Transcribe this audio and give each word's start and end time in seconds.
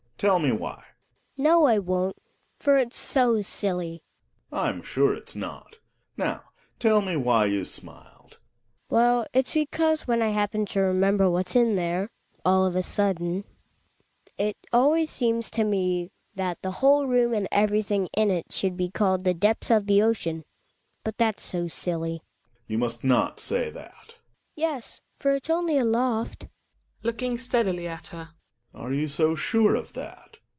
Tell 0.21 0.37
me 0.37 0.51
why. 0.51 0.73
Hedvig. 1.35 1.37
No, 1.37 1.65
I 1.65 1.79
won't, 1.79 2.15
for 2.59 2.77
it's 2.77 2.95
so 2.95 3.41
silly 3.41 4.03
Gregers. 4.51 4.63
I'm 4.75 4.83
sure 4.83 5.15
it's 5.15 5.35
not 5.35 5.77
Now, 6.15 6.43
tell 6.77 7.01
me 7.01 7.17
why 7.17 7.45
you 7.47 7.65
smiled?, 7.65 8.37
Hedviq. 8.37 8.91
Well, 8.91 9.25
it's 9.33 9.55
because 9.55 10.01
when 10.05 10.21
I 10.21 10.29
happen 10.29 10.67
to 10.67 10.79
remem 10.81 11.17
ber 11.17 11.27
what's 11.27 11.55
in 11.55 11.75
there— 11.75 12.11
all 12.45 12.67
of 12.67 12.75
a 12.75 12.83
sudden— 12.83 13.45
it 14.37 14.57
always 14.71 15.09
\ 15.09 15.09
seemsToja 15.09 15.73
e 15.73 16.11
thaf 16.37 16.57
the 16.61 16.69
whole 16.69 17.07
room 17.07 17.33
an 17.33 17.41
d 17.41 17.47
everything 17.51 18.07
iq 18.15 18.21
^ 18.29 18.47
j 18.47 18.55
should 18.55 18.77
be 18.77 18.91
called 18.91 19.23
the 19.23 19.33
"depths 19.33 19.71
of 19.71 19.87
the 19.87 20.03
ocean"— 20.03 20.45
but 21.03 21.17
/ 21.17 21.17
that's 21.17 21.41
so 21.41 21.63
sillY. 21.63 22.19
/ 22.19 22.19
Gregers. 22.19 22.65
You 22.67 22.77
must 22.77 23.03
not 23.03 23.39
say 23.39 23.71
that. 23.71 23.93
< 23.93 24.05
Hedvig. 24.05 24.21
Yes, 24.55 25.01
for 25.17 25.33
it's 25.33 25.49
only 25.49 25.79
a 25.79 25.83
loft. 25.83 26.41
Gregers 26.43 26.49
(looking 27.01 27.37
steadily 27.39 27.87
at 27.87 28.05
her). 28.09 28.29
Are 28.73 28.93
you 28.93 29.09
so 29.09 29.35
sure 29.35 29.75
of 29.75 29.91
that? 29.93 30.37